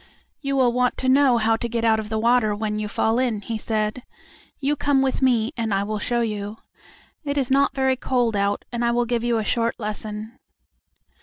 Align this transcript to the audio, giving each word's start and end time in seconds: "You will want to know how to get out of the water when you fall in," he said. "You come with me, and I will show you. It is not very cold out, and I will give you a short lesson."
"You 0.41 0.55
will 0.55 0.73
want 0.73 0.97
to 0.97 1.07
know 1.09 1.37
how 1.37 1.55
to 1.57 1.69
get 1.69 1.85
out 1.85 1.99
of 1.99 2.09
the 2.09 2.17
water 2.17 2.55
when 2.55 2.79
you 2.79 2.87
fall 2.87 3.19
in," 3.19 3.39
he 3.41 3.59
said. 3.59 4.01
"You 4.57 4.75
come 4.75 5.03
with 5.03 5.21
me, 5.21 5.51
and 5.55 5.71
I 5.75 5.83
will 5.83 5.99
show 5.99 6.21
you. 6.21 6.57
It 7.23 7.37
is 7.37 7.51
not 7.51 7.75
very 7.75 7.97
cold 7.97 8.35
out, 8.35 8.65
and 8.71 8.83
I 8.83 8.89
will 8.89 9.05
give 9.05 9.23
you 9.23 9.37
a 9.37 9.43
short 9.45 9.79
lesson." 9.79 10.39